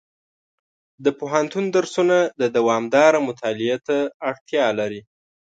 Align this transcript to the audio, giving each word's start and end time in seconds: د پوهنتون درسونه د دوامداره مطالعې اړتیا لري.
د 1.03 1.05
پوهنتون 1.19 1.65
درسونه 1.75 2.17
د 2.41 2.43
دوامداره 2.57 3.19
مطالعې 3.27 3.75
اړتیا 4.29 4.65
لري. 4.79 5.01